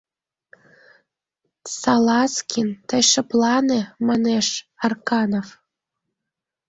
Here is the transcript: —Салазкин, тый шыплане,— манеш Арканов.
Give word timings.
—Салазкин, 1.79 2.69
тый 2.87 3.03
шыплане,— 3.11 3.81
манеш 4.07 4.47
Арканов. 4.85 5.47